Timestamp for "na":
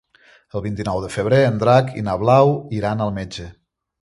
2.09-2.17